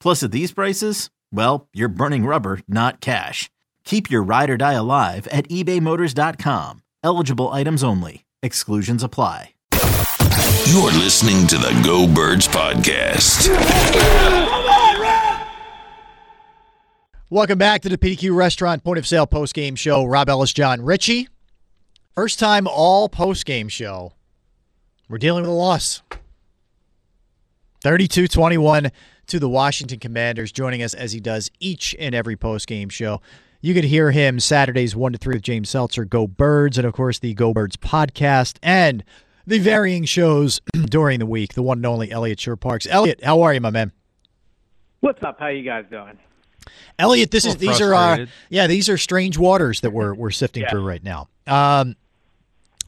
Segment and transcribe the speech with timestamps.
[0.00, 3.50] Plus, at these prices, well, you're burning rubber, not cash.
[3.84, 6.82] Keep your ride or die alive at ebaymotors.com.
[7.04, 8.24] Eligible items only.
[8.42, 9.50] Exclusions apply.
[10.66, 13.48] You're listening to the Go Birds podcast.
[17.28, 20.04] Welcome back to the PDQ Restaurant Point of Sale Post Game Show.
[20.04, 21.28] Rob Ellis, Jon Ritchie.
[22.14, 24.12] First time all post game show.
[25.08, 26.02] We're dealing with a loss.
[27.82, 28.90] 32 21
[29.30, 33.20] to the Washington Commanders, joining us as he does each and every post game show.
[33.60, 36.94] You can hear him Saturdays 1 to 3 with James Seltzer, Go Birds, and of
[36.94, 39.04] course the Go Birds podcast and
[39.46, 41.54] the varying shows during the week.
[41.54, 42.86] The one and only Elliot Shore Parks.
[42.90, 43.92] Eliot, how are you, my man?
[44.98, 45.38] What's up?
[45.38, 46.18] How you guys doing?
[46.98, 50.62] Eliot, this is these are uh, yeah these are strange waters that we're we're sifting
[50.62, 50.70] yeah.
[50.70, 51.28] through right now.
[51.46, 51.96] Um,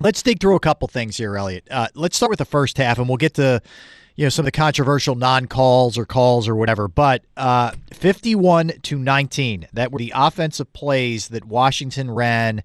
[0.00, 1.66] let's dig through a couple things here, Eliot.
[1.70, 3.62] Uh, let's start with the first half, and we'll get to
[4.16, 6.88] you know some of the controversial non-calls or calls or whatever.
[6.88, 12.62] But uh, fifty-one to nineteen, that were the offensive plays that Washington ran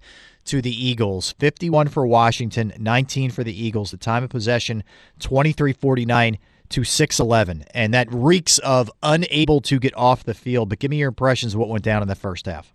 [0.47, 1.33] to the Eagles.
[1.39, 3.91] 51 for Washington, 19 for the Eagles.
[3.91, 4.83] The time of possession
[5.19, 6.37] 23-49
[6.69, 7.65] to 6-11.
[7.71, 10.69] And that reeks of unable to get off the field.
[10.69, 12.73] But give me your impressions of what went down in the first half.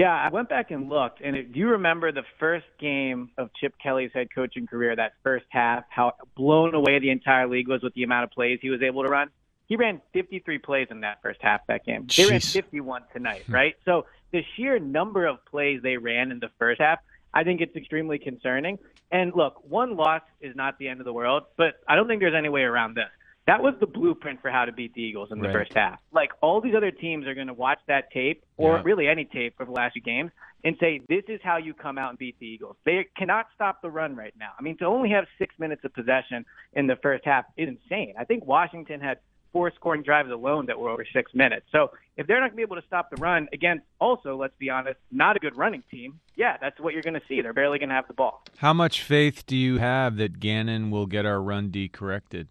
[0.00, 3.74] Yeah, I went back and looked, and do you remember the first game of Chip
[3.82, 7.92] Kelly's head coaching career, that first half, how blown away the entire league was with
[7.92, 9.28] the amount of plays he was able to run?
[9.66, 12.06] He ran 53 plays in that first half that game.
[12.06, 12.30] They Jeez.
[12.30, 13.52] ran 51 tonight, hmm.
[13.52, 13.74] right?
[13.84, 17.00] So the sheer number of plays they ran in the first half,
[17.34, 18.78] I think it's extremely concerning.
[19.12, 22.22] And look, one loss is not the end of the world, but I don't think
[22.22, 23.10] there's any way around this.
[23.46, 25.54] That was the blueprint for how to beat the Eagles in the right.
[25.54, 25.98] first half.
[26.12, 28.82] Like all these other teams are going to watch that tape, or yeah.
[28.84, 30.30] really any tape of the last few games,
[30.62, 32.76] and say this is how you come out and beat the Eagles.
[32.84, 34.50] They cannot stop the run right now.
[34.58, 38.14] I mean, to only have six minutes of possession in the first half is insane.
[38.18, 39.18] I think Washington had
[39.52, 41.66] four scoring drives alone that were over six minutes.
[41.72, 44.54] So if they're not going to be able to stop the run, again, also, let's
[44.58, 47.40] be honest, not a good running team, yeah, that's what you're going to see.
[47.40, 48.44] They're barely going to have the ball.
[48.58, 52.46] How much faith do you have that Gannon will get our run D corrected?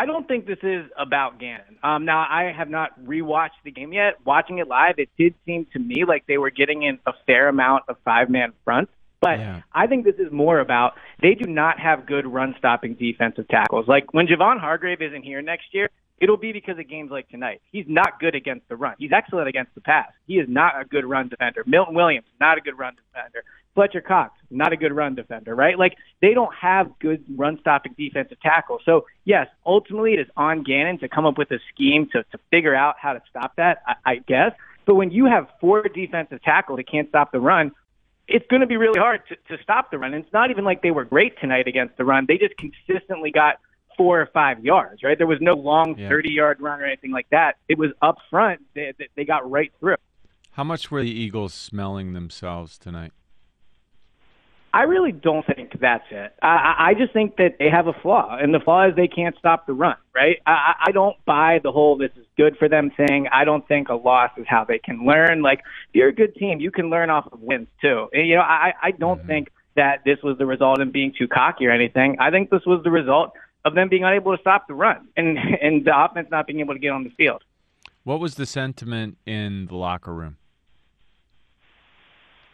[0.00, 1.76] I don't think this is about Gannon.
[1.82, 4.14] Um, now, I have not rewatched the game yet.
[4.24, 7.50] Watching it live, it did seem to me like they were getting in a fair
[7.50, 8.90] amount of five man fronts.
[9.20, 9.60] But yeah.
[9.74, 13.88] I think this is more about they do not have good run stopping defensive tackles.
[13.88, 17.60] Like when Javon Hargrave isn't here next year, it'll be because of games like tonight.
[17.70, 18.94] He's not good against the run.
[18.98, 20.10] He's excellent against the pass.
[20.26, 21.62] He is not a good run defender.
[21.66, 23.44] Milton Williams, not a good run defender.
[23.74, 25.78] Fletcher Cox, not a good run defender, right?
[25.78, 28.82] Like they don't have good run stopping defensive tackles.
[28.84, 32.38] So yes, ultimately it is on Gannon to come up with a scheme to, to
[32.50, 34.52] figure out how to stop that, I, I guess.
[34.86, 37.72] But when you have four defensive tackles that can't stop the run,
[38.26, 40.14] it's going to be really hard to, to stop the run.
[40.14, 42.26] And it's not even like they were great tonight against the run.
[42.26, 43.56] They just consistently got
[43.96, 45.18] four or five yards, right?
[45.18, 46.08] There was no long yeah.
[46.08, 47.56] 30 yard run or anything like that.
[47.68, 48.60] It was up front.
[48.74, 49.96] They, they got right through.
[50.52, 53.12] How much were the Eagles smelling themselves tonight?
[54.72, 56.32] I really don't think that's it.
[56.42, 59.36] I, I just think that they have a flaw, and the flaw is they can't
[59.38, 59.96] stop the run.
[60.14, 60.38] Right?
[60.46, 63.26] I, I don't buy the whole "this is good for them" thing.
[63.32, 65.42] I don't think a loss is how they can learn.
[65.42, 68.08] Like, if you're a good team, you can learn off of wins too.
[68.12, 69.26] And, you know, I, I don't mm-hmm.
[69.26, 72.16] think that this was the result of them being too cocky or anything.
[72.20, 73.32] I think this was the result
[73.64, 76.74] of them being unable to stop the run and and the offense not being able
[76.74, 77.42] to get on the field.
[78.04, 80.36] What was the sentiment in the locker room?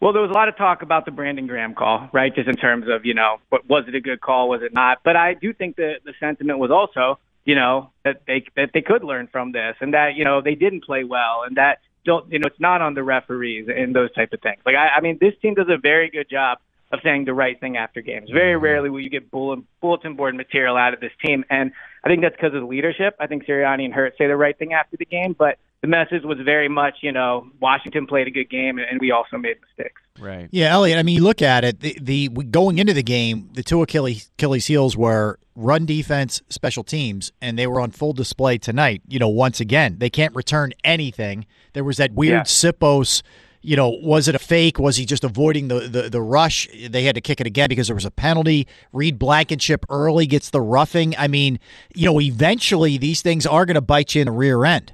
[0.00, 2.34] Well, there was a lot of talk about the Brandon Graham call, right?
[2.34, 4.98] Just in terms of, you know, what, was it a good call, was it not?
[5.02, 8.82] But I do think that the sentiment was also, you know, that they that they
[8.82, 12.30] could learn from this and that, you know, they didn't play well and that don't
[12.30, 14.60] you know, it's not on the referees and those type of things.
[14.66, 16.58] Like I, I mean, this team does a very good job
[16.92, 18.30] of saying the right thing after games.
[18.30, 21.72] Very rarely will you get bulletin board material out of this team, and
[22.06, 23.16] I think that's because of the leadership.
[23.18, 26.22] I think Sirianni and Hurts say the right thing after the game, but the message
[26.22, 30.00] was very much, you know, Washington played a good game, and we also made mistakes.
[30.16, 30.48] Right.
[30.52, 31.00] Yeah, Eliot.
[31.00, 31.80] I mean, you look at it.
[31.80, 36.84] The, the going into the game, the two Achilles, Achilles heels were run defense, special
[36.84, 39.02] teams, and they were on full display tonight.
[39.08, 41.44] You know, once again, they can't return anything.
[41.72, 42.42] There was that weird yeah.
[42.42, 43.22] Siposs
[43.66, 44.78] you know, was it a fake?
[44.78, 46.68] Was he just avoiding the, the, the rush?
[46.88, 48.68] They had to kick it again because there was a penalty.
[48.92, 51.16] Reed Blankenship early gets the roughing.
[51.18, 51.58] I mean,
[51.92, 54.92] you know, eventually these things are going to bite you in the rear end.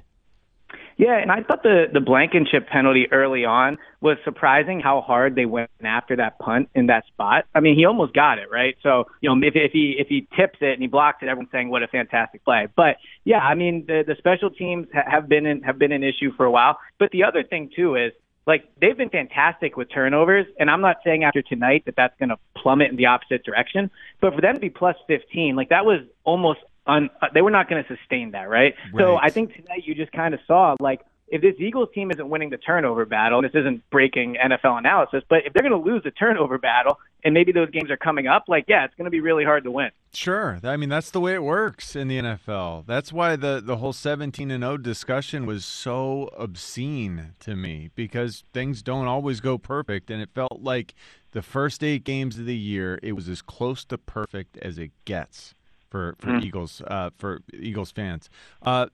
[0.97, 5.45] Yeah, and I thought the the Blankenship penalty early on was surprising how hard they
[5.45, 7.45] went after that punt in that spot.
[7.55, 8.77] I mean, he almost got it right.
[8.83, 11.51] So you know, if if he if he tips it and he blocks it, everyone's
[11.51, 12.67] saying what a fantastic play.
[12.75, 16.31] But yeah, I mean, the the special teams have been in, have been an issue
[16.37, 16.77] for a while.
[16.99, 18.13] But the other thing too is
[18.45, 22.29] like they've been fantastic with turnovers, and I'm not saying after tonight that that's going
[22.29, 25.85] to plummet in the opposite direction, but for them to be plus 15, like that
[25.85, 28.75] was almost un, uh, they were not going to sustain that, right?
[28.93, 29.01] right?
[29.01, 31.01] So I think tonight you just kind of saw like
[31.33, 35.39] if this Eagles team isn't winning the turnover battle, this isn't breaking NFL analysis, but
[35.47, 38.43] if they're going to lose the turnover battle and maybe those games are coming up,
[38.47, 39.89] like, yeah, it's going to be really hard to win.
[40.13, 40.59] Sure.
[40.63, 42.85] I mean, that's the way it works in the NFL.
[42.85, 48.43] That's why the, the whole 17 and 0 discussion was so obscene to me because
[48.53, 50.11] things don't always go perfect.
[50.11, 50.93] And it felt like
[51.31, 54.91] the first eight games of the year, it was as close to perfect as it
[55.05, 55.55] gets
[55.89, 56.43] for for mm.
[56.43, 58.29] Eagles uh, for Eagles fans.
[58.61, 58.87] Uh,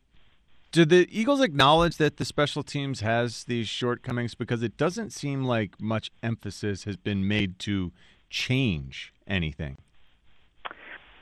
[0.71, 5.43] do the Eagles acknowledge that the special teams has these shortcomings because it doesn't seem
[5.43, 7.91] like much emphasis has been made to
[8.29, 9.77] change anything?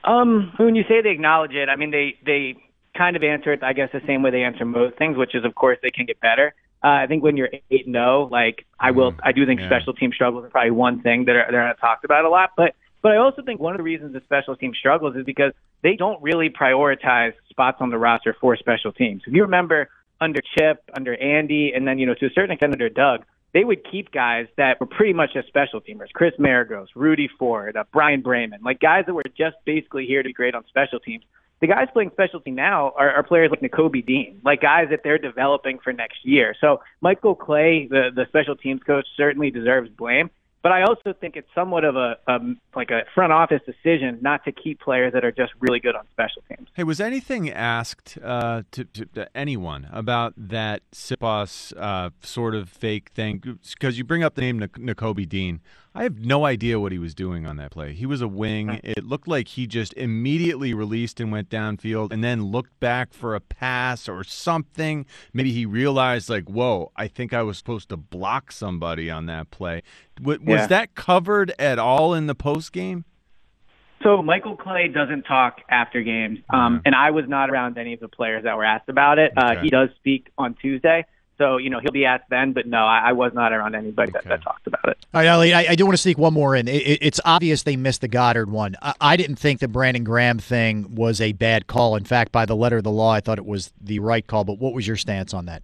[0.03, 2.55] Um, when you say they acknowledge it, I mean they they
[2.97, 5.45] kind of answer it, I guess, the same way they answer most things, which is,
[5.45, 6.53] of course, they can get better.
[6.83, 9.59] Uh, I think when you're eight and zero, like I will, mm, I do think
[9.59, 9.67] yeah.
[9.67, 12.51] special team struggles are probably one thing that are they're not talked about a lot.
[12.55, 12.75] But
[13.07, 15.95] but I also think one of the reasons the special team struggles is because they
[15.95, 19.23] don't really prioritize spots on the roster for special teams.
[19.25, 19.87] If you remember
[20.19, 23.23] under Chip, under Andy, and then, you know, to a certain extent under Doug,
[23.53, 26.11] they would keep guys that were pretty much just special teamers.
[26.11, 30.27] Chris Maragos, Rudy Ford, uh, Bryan Braman, like guys that were just basically here to
[30.27, 31.23] be great on special teams.
[31.61, 35.17] The guys playing special now are, are players like Nakobe Dean, like guys that they're
[35.17, 36.55] developing for next year.
[36.59, 40.29] So Michael Clay, the, the special teams coach, certainly deserves blame.
[40.63, 42.39] But I also think it's somewhat of a, a
[42.75, 46.05] like a front office decision not to keep players that are just really good on
[46.11, 46.67] special teams.
[46.73, 52.69] Hey, was anything asked uh, to, to, to, anyone about that Siposs uh, sort of
[52.69, 53.41] fake thing?
[53.79, 55.61] Because you bring up the name Nakobe Dean.
[55.97, 57.93] I have no idea what he was doing on that play.
[57.93, 58.79] He was a wing.
[58.83, 63.33] It looked like he just immediately released and went downfield and then looked back for
[63.33, 65.07] a pass or something.
[65.33, 69.49] Maybe he realized, like, whoa, I think I was supposed to block somebody on that
[69.49, 69.81] play.
[70.21, 70.67] Was yeah.
[70.67, 73.03] that covered at all in the post game?
[74.03, 76.81] So Michael Clay doesn't talk after games, um, uh-huh.
[76.85, 79.31] and I was not around any of the players that were asked about it.
[79.35, 79.57] Okay.
[79.57, 81.07] Uh, he does speak on Tuesday.
[81.37, 84.11] So, you know, he'll be asked then, but no, I, I was not around anybody
[84.11, 84.21] okay.
[84.23, 84.97] that, that, talked about it.
[85.13, 86.67] All right, Eliot, I, I, do want to sneak one more in.
[86.67, 88.75] It, it's obvious they missed the Goedert one.
[88.81, 91.95] I, I, didn't think the Brandon Graham thing was a bad call.
[91.95, 94.45] In fact, by the letter of the law, I thought it was the right call.
[94.45, 95.61] But what was your stance on that?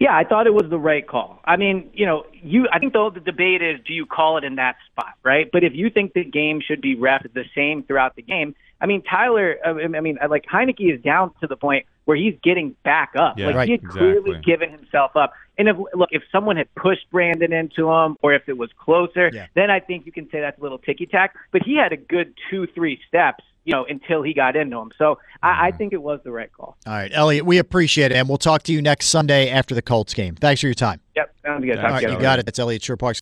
[0.00, 1.40] Yeah, I thought it was the right call.
[1.44, 2.66] I mean, you know, you.
[2.72, 5.50] I think though the debate is, do you call it in that spot, right?
[5.52, 8.86] But if you think the game should be ref the same throughout the game, I
[8.86, 9.58] mean, Tyler.
[9.62, 13.38] I mean, like Heinicke is down to the point where he's getting back up.
[13.38, 14.00] Yeah, like right, he had exactly.
[14.00, 15.34] clearly given himself up.
[15.58, 19.30] And if look, if someone had pushed Brandon into him, or if it was closer,
[19.30, 19.48] yeah.
[19.54, 21.34] then I think you can say that's a little ticky tack.
[21.52, 24.90] But he had a good two, three steps you know, until he got into him.
[24.98, 25.78] So I, I, mm-hmm.
[25.78, 26.76] think it was the right call.
[26.86, 29.82] All right, Eliot, we appreciate it, and we'll talk to you next Sunday after the
[29.82, 30.34] Colts game.
[30.34, 31.00] Thanks for your time.
[31.14, 31.78] Yep, sounds good.
[31.78, 32.46] All right, you got it.
[32.46, 33.20] That's Eliot Shorr-Parks.